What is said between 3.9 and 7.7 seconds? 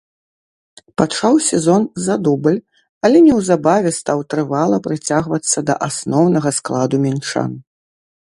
стаў трывала прыцягвацца да асноўнага складу мінчан.